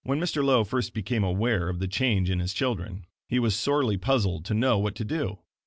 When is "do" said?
5.05-5.37